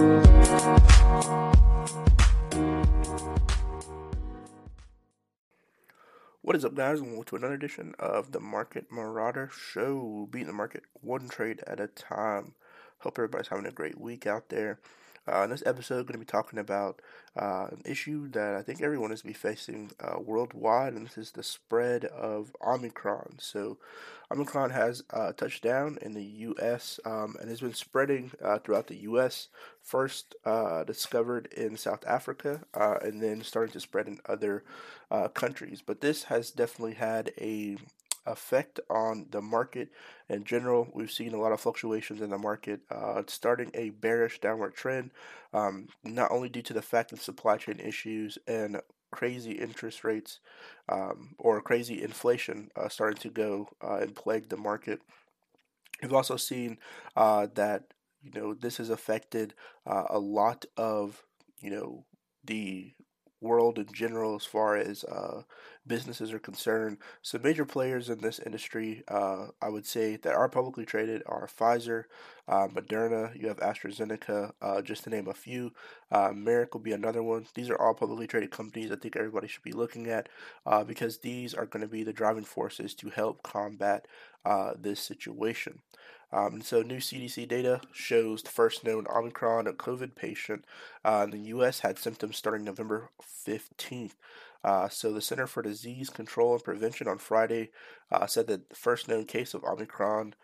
[0.00, 0.16] What
[6.56, 7.02] is up, guys?
[7.02, 11.80] Welcome to another edition of the Market Marauder Show, beating the market one trade at
[11.80, 12.54] a time.
[13.00, 14.80] Hope everybody's having a great week out there.
[15.30, 17.00] Uh, in this episode, I'm going to be talking about
[17.36, 21.30] uh, an issue that I think everyone is be facing uh, worldwide, and this is
[21.30, 23.36] the spread of Omicron.
[23.38, 23.78] So,
[24.32, 26.98] Omicron has uh, touched down in the U.S.
[27.04, 29.48] Um, and has been spreading uh, throughout the U.S.
[29.82, 34.64] First uh, discovered in South Africa, and then starting to spread in other
[35.34, 35.82] countries.
[35.84, 37.76] But this has definitely had a
[38.26, 39.90] effect on the market
[40.28, 40.88] in general.
[40.94, 45.10] We've seen a lot of fluctuations in the market, uh, starting a bearish downward trend,
[45.52, 50.40] um, not only due to the fact of supply chain issues and crazy interest rates
[50.88, 55.00] um, or crazy inflation uh, starting to go uh, and plague the market.
[56.02, 56.78] We've also seen
[57.16, 57.84] uh, that
[58.22, 59.54] you know this has affected
[59.86, 61.22] uh, a lot of
[61.60, 62.04] you know
[62.44, 62.92] the
[63.40, 65.42] world in general as far as uh,
[65.86, 66.98] businesses are concerned.
[67.22, 71.48] So major players in this industry, uh, I would say that are publicly traded are
[71.48, 72.04] Pfizer,
[72.48, 73.38] uh, Moderna.
[73.40, 75.72] You have AstraZeneca, uh, just to name a few.
[76.10, 77.46] Uh, Merck will be another one.
[77.54, 78.92] These are all publicly traded companies.
[78.92, 80.28] I think everybody should be looking at
[80.66, 84.06] uh, because these are going to be the driving forces to help combat
[84.78, 85.80] this situation.
[86.32, 90.64] Um, so, new CDC data shows the first known Omicron COVID patient
[91.04, 91.80] uh, in the U.S.
[91.80, 94.12] had symptoms starting November 15th.
[94.62, 97.70] Uh, so, the Center for Disease Control and Prevention on Friday
[98.12, 100.34] uh, said that the first known case of Omicron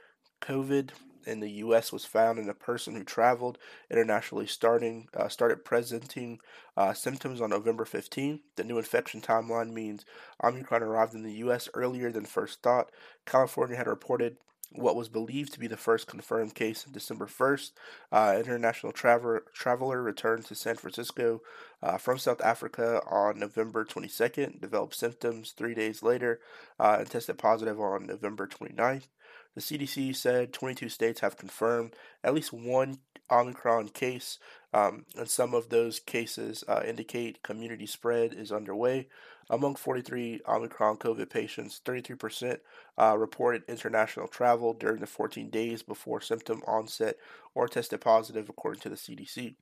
[0.40, 0.90] COVID
[1.26, 1.92] in the U.S.
[1.92, 3.58] was found in a person who traveled
[3.90, 6.38] internationally, starting uh, started presenting
[6.76, 8.40] uh, symptoms on November 15.
[8.54, 10.04] The new infection timeline means
[10.42, 11.68] Omicron arrived in the U.S.
[11.74, 12.90] earlier than first thought.
[13.24, 14.36] California had reported
[14.72, 17.72] what was believed to be the first confirmed case on December 1st.
[18.12, 21.40] Uh, international traveler, traveler returned to San Francisco
[21.82, 26.40] uh, from South Africa on November 22nd, developed symptoms three days later,
[26.78, 29.08] uh, and tested positive on November 29th.
[29.54, 32.98] The CDC said 22 states have confirmed at least one
[33.30, 34.38] Omicron case,
[34.76, 39.08] um, and some of those cases uh, indicate community spread is underway.
[39.48, 42.58] Among 43 Omicron COVID patients, 33%
[42.98, 47.16] uh, reported international travel during the 14 days before symptom onset
[47.54, 49.54] or tested positive, according to the CDC.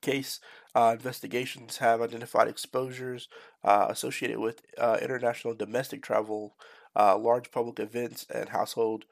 [0.00, 0.40] Case
[0.74, 3.28] uh, investigations have identified exposures
[3.62, 6.56] uh, associated with uh, international domestic travel,
[6.96, 9.04] uh, large public events, and household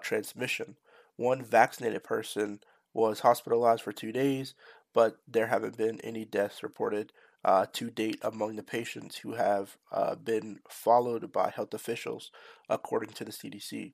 [0.00, 0.76] transmission.
[1.16, 2.60] One vaccinated person
[2.94, 4.54] was hospitalized for two days,
[4.94, 7.12] but there haven't been any deaths reported
[7.44, 12.30] uh, to date among the patients who have uh, been followed by health officials,
[12.70, 13.92] according to the CDC.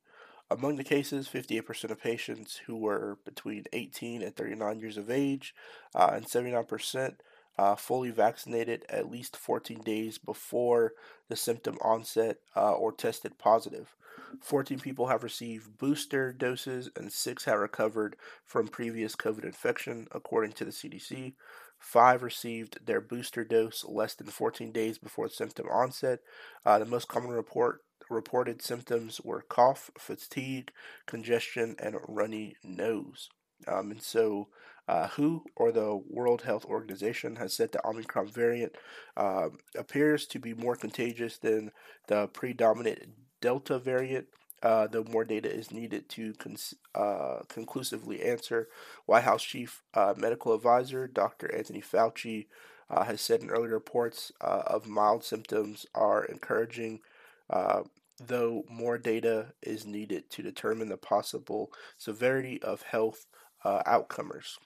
[0.50, 5.54] Among the cases, 58% of patients who were between 18 and 39 years of age,
[5.94, 7.14] uh, and 79%
[7.60, 10.94] uh, fully vaccinated at least 14 days before
[11.28, 13.94] the symptom onset uh, or tested positive.
[14.40, 18.16] 14 people have received booster doses and 6 have recovered
[18.46, 21.34] from previous COVID infection, according to the CDC.
[21.78, 26.20] Five received their booster dose less than 14 days before symptom onset.
[26.64, 30.72] Uh, the most common report reported symptoms were cough, fatigue,
[31.06, 33.28] congestion, and runny nose.
[33.68, 34.48] Um, and so,
[34.90, 38.76] uh, WHO or the World Health Organization has said the Omicron variant
[39.16, 41.70] uh, appears to be more contagious than
[42.08, 42.98] the predominant
[43.40, 44.26] Delta variant
[44.62, 48.68] uh, though more data is needed to cons- uh, conclusively answer.
[49.06, 51.54] White House Chief uh, Medical Advisor Dr.
[51.54, 52.46] Anthony Fauci
[52.90, 57.00] uh, has said in earlier reports uh, of mild symptoms are encouraging,
[57.48, 57.82] uh,
[58.18, 63.26] though more data is needed to determine the possible severity of health
[63.64, 64.58] outcomers.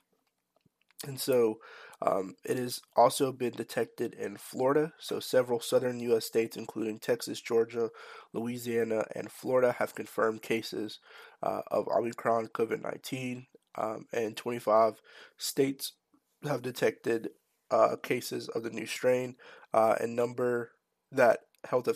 [1.03, 1.59] And so
[2.01, 4.93] um, it has also been detected in Florida.
[4.99, 6.25] So several southern U.S.
[6.25, 7.89] states, including Texas, Georgia,
[8.33, 10.99] Louisiana, and Florida, have confirmed cases
[11.43, 13.47] uh, of Omicron COVID 19.
[13.77, 15.01] Um, and 25
[15.37, 15.93] states
[16.43, 17.29] have detected
[17.69, 19.35] uh, cases of the new strain,
[19.73, 20.71] uh, and number
[21.11, 21.87] that health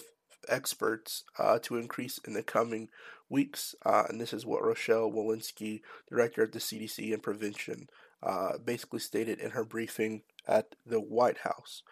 [0.47, 2.89] experts uh, to increase in the coming
[3.29, 3.75] weeks.
[3.85, 7.89] Uh, and this is what Rochelle Walensky, director of the CDC and Prevention,
[8.23, 11.83] uh, basically stated in her briefing at the White House.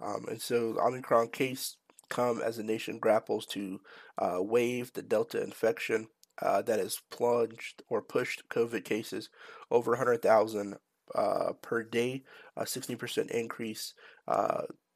[0.00, 1.76] Um, and so the Omicron case
[2.08, 3.80] come as the nation grapples to
[4.18, 6.08] uh, wave the Delta infection
[6.40, 9.30] uh, that has plunged or pushed COVID cases
[9.70, 10.76] over 100,000
[11.14, 12.22] uh, per day,
[12.56, 13.94] a 60% increase.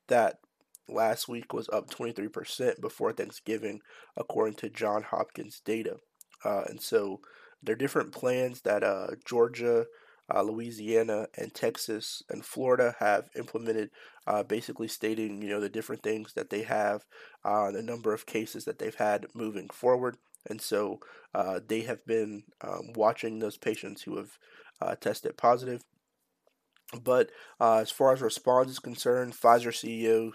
[0.08, 0.40] That
[0.92, 3.80] last week was up 23% before Thanksgiving,
[4.16, 5.96] according to John Hopkins data.
[6.44, 7.20] Uh, and so
[7.62, 9.86] there are different plans that uh, Georgia,
[10.32, 13.90] uh, Louisiana, and Texas and Florida have implemented,
[14.26, 17.04] uh, basically stating you know the different things that they have,
[17.44, 20.16] uh, the number of cases that they've had moving forward,
[20.48, 21.00] and so
[21.34, 24.38] uh, they have been um, watching those patients who have
[25.00, 25.82] tested positive.
[27.02, 30.32] But uh, as far as response is concerned, Pfizer CEO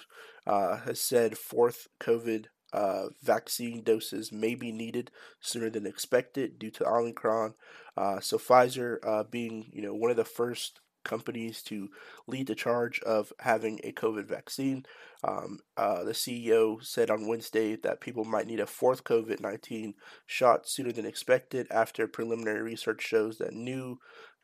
[0.86, 5.10] has said fourth COVID uh, vaccine doses may be needed
[5.40, 7.54] sooner than expected due to Omicron.
[7.96, 11.88] Uh, so Pfizer, uh, being you know one of the first companies to
[12.28, 14.86] lead the charge of having a COVID vaccine,
[15.24, 19.94] um, uh, the CEO said on Wednesday that people might need a fourth COVID 19
[20.26, 24.00] shot sooner than expected after preliminary research shows that new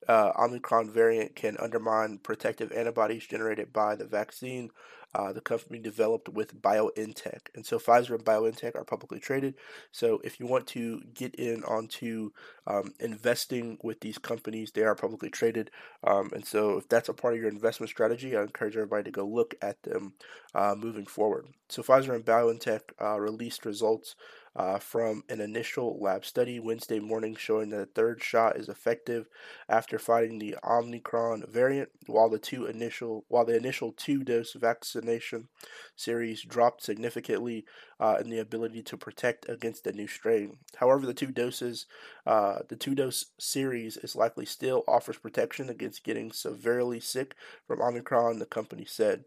[0.07, 4.71] uh, Omicron variant can undermine protective antibodies generated by the vaccine
[5.13, 7.47] uh, the company developed with BioNTech.
[7.53, 9.55] And so Pfizer and BioNTech are publicly traded.
[9.91, 12.31] So if you want to get in onto
[12.65, 15.69] um, investing with these companies, they are publicly traded.
[16.03, 19.11] Um, and so if that's a part of your investment strategy, I encourage everybody to
[19.11, 20.13] go look at them
[20.55, 21.47] uh, moving forward.
[21.67, 24.15] So Pfizer and BioNTech uh, released results
[24.55, 29.27] uh, from an initial lab study Wednesday morning showing that the third shot is effective
[29.69, 35.47] after fighting the Omicron variant, while the two initial while the initial two dose vaccination
[35.95, 37.65] series dropped significantly
[37.99, 40.57] uh, in the ability to protect against the new strain.
[40.77, 41.85] However, the two doses,
[42.25, 47.81] uh, the two dose series is likely still offers protection against getting severely sick from
[47.81, 49.23] Omicron, the company said.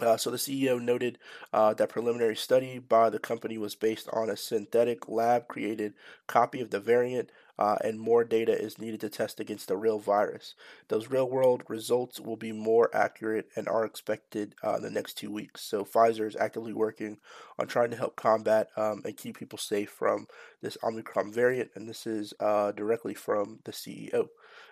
[0.00, 1.18] Uh, so the CEO noted
[1.52, 5.94] uh, that preliminary study by the company was based on a synthetic lab created
[6.26, 9.98] copy of the variant, uh, and more data is needed to test against the real
[9.98, 10.54] virus.
[10.86, 15.14] Those real world results will be more accurate and are expected uh, in the next
[15.14, 15.62] two weeks.
[15.62, 17.18] So Pfizer is actively working
[17.58, 20.28] on trying to help combat um, and keep people safe from
[20.62, 24.28] this Omicron variant, and this is uh, directly from the CEO.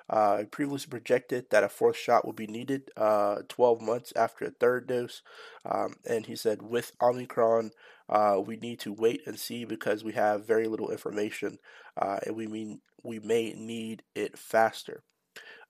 [0.08, 4.50] Uh, previously projected that a fourth shot will be needed uh, 12 months after a
[4.50, 5.22] third dose.
[5.64, 7.72] Um, and he said, with Omicron,
[8.08, 11.58] uh, we need to wait and see because we have very little information
[12.00, 15.02] uh, and we mean we may need it faster.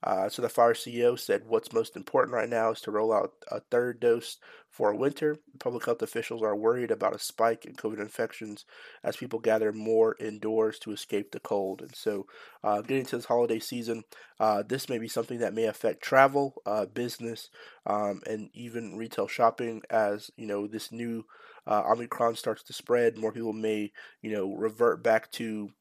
[0.03, 3.31] Uh, so the Pfizer CEO said what's most important right now is to roll out
[3.51, 4.37] a third dose
[4.69, 5.37] for winter.
[5.59, 8.65] Public health officials are worried about a spike in COVID infections
[9.03, 11.81] as people gather more indoors to escape the cold.
[11.81, 12.27] And so,
[12.63, 14.03] uh, getting to this holiday season,
[14.39, 17.49] uh, this may be something that may affect travel, uh, business,
[17.87, 21.25] um, and even retail shopping as you know this new
[21.65, 23.17] uh, Omicron starts to spread.
[23.17, 23.91] More people may
[24.21, 25.71] you know revert back to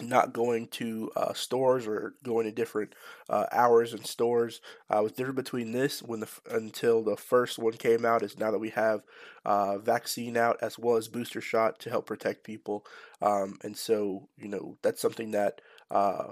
[0.00, 2.94] not going to uh, stores or going to different
[3.28, 4.60] uh, hours in stores.
[4.90, 8.50] Uh, what's different between this when the until the first one came out is now
[8.50, 9.02] that we have
[9.44, 12.84] uh, vaccine out as well as booster shot to help protect people,
[13.22, 15.60] um, and so you know that's something that
[15.90, 16.28] uh,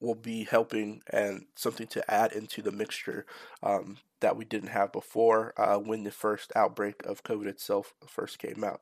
[0.00, 3.26] will be helping and something to add into the mixture
[3.62, 8.38] um, that we didn't have before uh, when the first outbreak of COVID itself first
[8.38, 8.80] came out.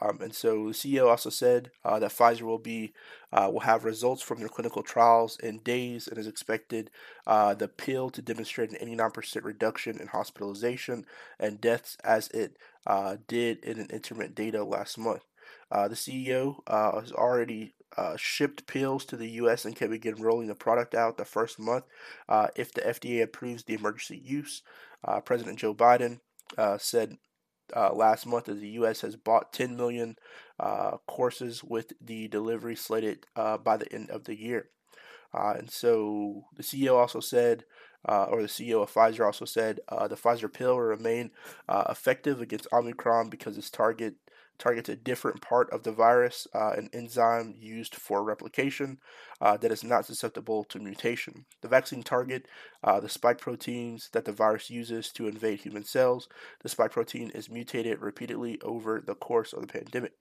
[0.00, 2.92] Um, and so the CEO also said uh, that Pfizer will be
[3.32, 6.90] uh, will have results from their clinical trials in days and is expected
[7.26, 11.06] uh, the pill to demonstrate an 89% reduction in hospitalization
[11.38, 12.56] and deaths as it
[12.86, 15.22] uh, did in an intermittent data last month.
[15.70, 19.64] Uh, the CEO uh, has already uh, shipped pills to the U.S.
[19.64, 21.84] and can begin rolling the product out the first month
[22.28, 24.62] uh, if the FDA approves the emergency use.
[25.04, 26.20] Uh, President Joe Biden
[26.56, 27.16] uh, said
[27.74, 29.00] uh, last month that the U.S.
[29.00, 30.16] has bought 10 million
[30.60, 34.68] uh, courses with the delivery slated by the end of the year.
[35.32, 37.64] and so the CEO also said,
[38.04, 41.30] or the CEO of Pfizer also said, the Pfizer pill will remain
[41.68, 44.14] effective against Omicron because its target
[44.58, 48.98] targets a different part of the virus, uh, an enzyme used for replication
[49.40, 51.46] uh, that is not susceptible to mutation.
[51.62, 52.46] The vaccine target
[52.84, 56.28] uh, the spike proteins that the virus uses to invade human cells.
[56.62, 60.12] The spike protein is mutated repeatedly over the course of the pandemic.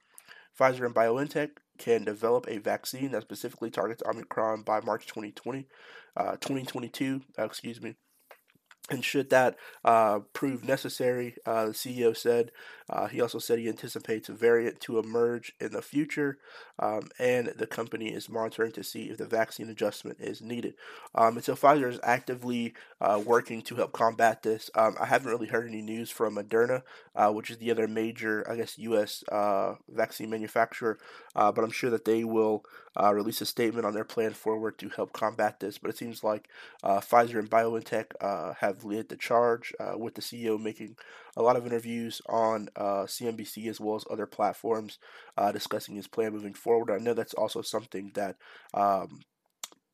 [0.60, 5.66] Pfizer and BioNTech can develop a vaccine that specifically targets Omicron by March 2020,
[6.18, 7.96] uh, 2022, uh, excuse me.
[8.92, 9.56] And should that
[9.86, 12.52] uh, prove necessary, uh, the CEO said,
[12.90, 16.40] uh, he also said he anticipates a variant to emerge in the future,
[16.78, 20.74] um, and the company is monitoring to see if the vaccine adjustment is needed.
[21.16, 24.70] Um, and so Pfizer is actively uh, working to help combat this.
[24.76, 26.82] Um, I haven't really heard any news from Moderna,
[27.16, 29.24] uh, which is the other major, I guess, U.S.
[29.32, 31.00] Uh, vaccine manufacturer,
[31.34, 32.66] but I'm sure that they will
[33.00, 35.78] release a statement on their plan forward to help combat this.
[35.78, 36.50] But it seems like
[36.84, 40.96] Pfizer and BioNTech have have led the charge uh, with the CEO making
[41.36, 44.98] a lot of interviews on uh, CNBC as well as other platforms
[45.38, 46.92] uh, discussing his plan moving forward.
[46.92, 48.38] I know that's also something that
[48.74, 49.22] um,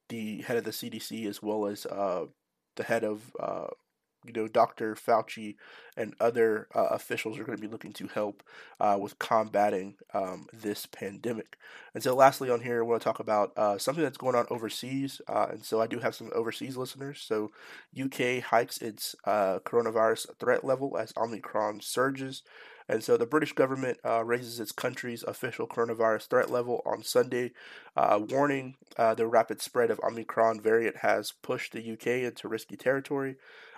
[0.10, 2.26] the head of the CDC as well as uh,
[2.76, 3.68] the head of uh,
[4.26, 4.96] you know, Dr.
[4.96, 5.56] Fauci
[5.96, 8.44] and other uh, officials are going to be looking to help
[8.80, 11.58] uh, with combating um, this pandemic.
[11.94, 14.48] And so, lastly, on here, I want to talk about uh, something that's going on
[14.50, 15.22] overseas.
[15.28, 17.20] Uh, and so, I do have some overseas listeners.
[17.22, 17.52] So,
[18.00, 22.44] UK hikes its uh, coronavirus threat level as Omicron surges.
[22.90, 27.52] And so the British government uh, raises its country's official coronavirus threat level on Sunday,
[27.98, 32.78] uh, warning uh, the rapid spread of Omicron variant has pushed the UK into risky
[32.78, 33.36] territory.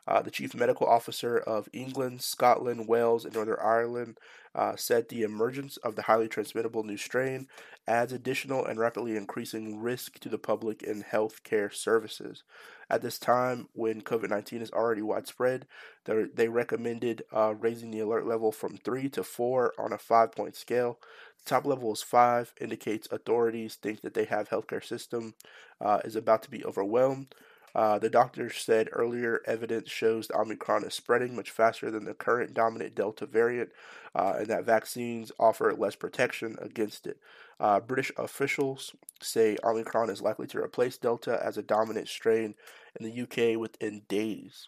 [0.07, 4.17] Uh, the chief medical officer of England, Scotland, Wales, and Northern Ireland
[4.55, 7.47] uh, said the emergence of the highly transmittable new strain
[7.87, 12.43] adds additional and rapidly increasing risk to the public and healthcare services.
[12.89, 15.67] At this time, when COVID 19 is already widespread,
[16.05, 20.55] they recommended uh, raising the alert level from 3 to 4 on a 5 point
[20.55, 20.99] scale.
[21.43, 25.35] The top level is 5, indicates authorities think that they have healthcare system
[25.79, 27.35] uh, is about to be overwhelmed.
[27.75, 32.13] Uh, the doctor said earlier evidence shows the Omicron is spreading much faster than the
[32.13, 33.69] current dominant Delta variant,
[34.15, 37.17] uh, and that vaccines offer less protection against it.
[37.59, 42.55] Uh, British officials say Omicron is likely to replace Delta as a dominant strain
[42.99, 44.67] in the UK within days.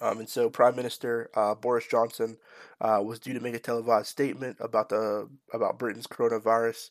[0.00, 2.38] Um, and so, Prime Minister uh, Boris Johnson
[2.80, 6.90] uh, was due to make a televised statement about the about Britain's coronavirus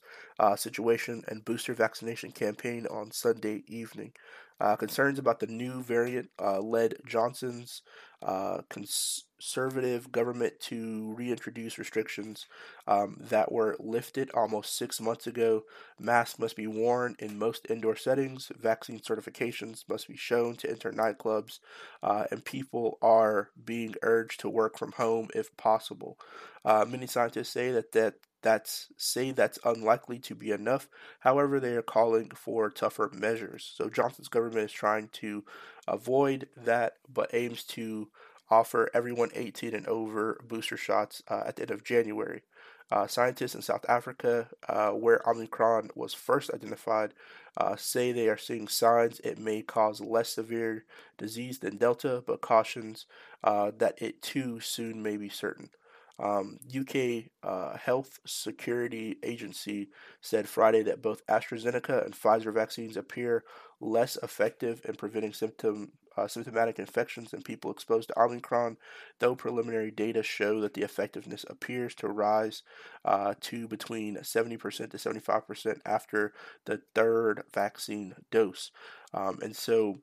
[0.55, 4.13] situation and booster vaccination campaign on Sunday evening.
[4.59, 7.81] Uh, concerns about the new variant uh, led Johnson's
[8.21, 12.45] uh, conservative government to reintroduce restrictions
[12.87, 15.63] um, that were lifted almost six months ago.
[15.99, 20.91] Masks must be worn in most indoor settings, vaccine certifications must be shown to enter
[20.91, 21.59] nightclubs,
[22.01, 26.17] uh, and people are being urged to work from home if possible.
[26.63, 30.87] Uh, many scientists say that, that that's say that's unlikely to be enough.
[31.21, 33.73] However, they are calling for tougher measures.
[33.75, 35.43] So Johnson's government is trying to
[35.87, 38.09] avoid that, but aims to
[38.49, 42.43] offer everyone 18 and over booster shots uh, at the end of January.
[42.91, 47.13] Uh, scientists in South Africa, uh, where Omicron was first identified,
[47.57, 50.85] uh, say they are seeing signs it may cause less severe
[51.17, 53.07] disease than Delta, but cautions
[53.43, 55.69] uh, that it too soon may be certain.
[56.17, 59.89] Um, UK uh, Health Security Agency
[60.21, 63.43] said Friday that both AstraZeneca and Pfizer vaccines appear
[63.81, 68.77] less effective in preventing symptom uh, symptomatic infections in people exposed to Omicron,
[69.19, 72.63] though preliminary data show that the effectiveness appears to rise
[73.03, 76.33] uh, to between 70% to 75% after
[76.65, 78.71] the third vaccine dose.
[79.13, 79.99] Um, and so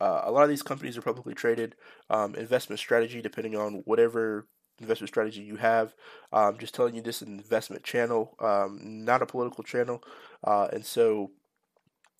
[0.00, 1.76] uh, a lot of these companies are publicly traded.
[2.10, 4.46] Um, investment strategy, depending on whatever
[4.80, 5.94] investment strategy you have.
[6.32, 10.02] Um, just telling you this is an investment channel, um, not a political channel.
[10.44, 11.30] Uh, and so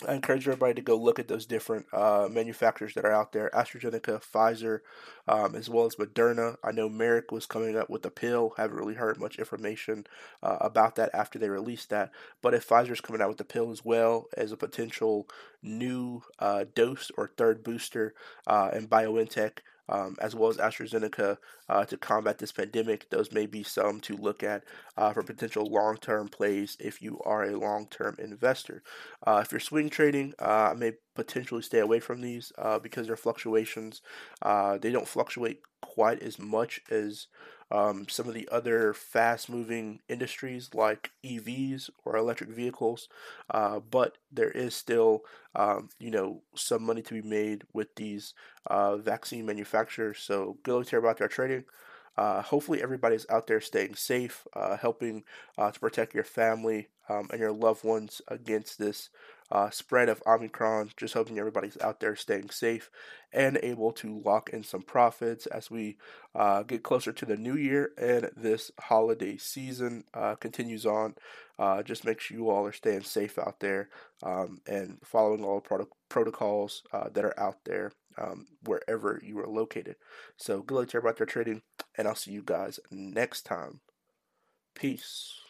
[0.06, 3.50] I encourage everybody to go look at those different uh, manufacturers that are out there
[3.54, 4.80] AstraZeneca, Pfizer,
[5.26, 6.56] um, as well as Moderna.
[6.62, 8.52] I know Merck was coming up with a pill.
[8.58, 10.06] Haven't really heard much information
[10.42, 12.10] uh, about that after they released that.
[12.42, 15.28] But if Pfizer's coming out with the pill as well as a potential
[15.62, 18.12] new uh, dose or third booster,
[18.46, 21.38] uh, and BioNTech um, as well as AstraZeneca
[21.68, 23.08] uh, to combat this pandemic.
[23.10, 24.64] Those may be some to look at
[24.96, 28.82] uh, for potential long term plays if you are a long term investor.
[29.26, 33.06] Uh, if you're swing trading, uh, I may potentially stay away from these uh, because
[33.06, 34.02] their fluctuations,
[34.42, 37.26] uh, they don't fluctuate quite as much as
[37.70, 43.08] um, some of the other fast moving industries like EVs or electric vehicles,
[43.50, 45.22] uh, but there is still,
[45.54, 48.34] um, you know, some money to be made with these
[48.66, 50.18] uh, vaccine manufacturers.
[50.20, 51.64] So good luck to about their trading.
[52.16, 55.22] Uh, hopefully, everybody's out there staying safe, uh, helping
[55.58, 59.10] uh, to protect your family um, and your loved ones against this
[59.50, 60.90] uh, spread of Omicron.
[60.96, 62.90] Just hoping everybody's out there staying safe
[63.32, 65.96] and able to lock in some profits as we
[66.34, 71.14] uh, get closer to the new year and this holiday season uh, continues on.
[71.58, 73.88] Uh, just make sure you all are staying safe out there
[74.22, 79.48] um, and following all the protocols uh, that are out there um, wherever you are
[79.48, 79.96] located.
[80.36, 81.62] So, good luck to everybody out there trading,
[81.96, 83.80] and I'll see you guys next time.
[84.74, 85.45] Peace.